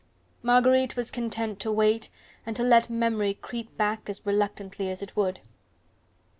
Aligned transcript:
Marguerite 0.41 0.95
was 0.95 1.11
content 1.11 1.59
to 1.59 1.71
wait 1.71 2.09
and 2.43 2.55
to 2.55 2.63
let 2.63 2.89
memory 2.89 3.35
creep 3.35 3.77
back 3.77 4.09
as 4.09 4.25
reluctantly 4.25 4.89
as 4.89 5.03
it 5.03 5.15
would. 5.15 5.41